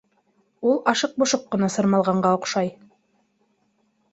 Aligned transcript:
Ул 0.69 0.79
ашыҡ-бошоҡ 0.93 1.45
ҡына 1.55 1.69
сырмалғанға 1.75 2.33
оҡшай. 2.39 2.73